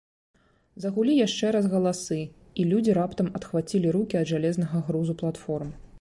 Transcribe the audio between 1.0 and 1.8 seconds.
яшчэ раз